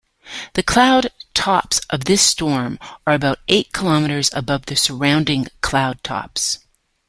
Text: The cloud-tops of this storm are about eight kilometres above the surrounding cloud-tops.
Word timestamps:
The 0.53 0.63
cloud-tops 0.63 1.77
of 1.91 2.05
this 2.05 2.23
storm 2.23 2.79
are 3.05 3.13
about 3.13 3.37
eight 3.47 3.71
kilometres 3.71 4.31
above 4.33 4.65
the 4.65 4.75
surrounding 4.75 5.45
cloud-tops. 5.61 6.57